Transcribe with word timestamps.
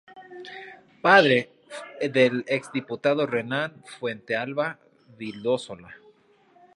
Padre 1.03 1.51
del 1.99 2.43
exdiputado 2.47 3.27
Renán 3.27 3.83
Fuentealba 3.99 4.79
Vildósola. 5.19 5.95